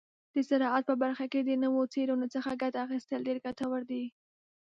د 0.33 0.35
زراعت 0.49 0.83
په 0.89 0.95
برخه 1.03 1.25
کې 1.31 1.39
د 1.43 1.51
نوو 1.63 1.81
څیړنو 1.93 2.25
څخه 2.35 2.59
ګټه 2.61 2.79
اخیستل 2.85 3.19
ډیر 3.27 3.37
ګټور 3.45 3.81
دي. 3.91 4.03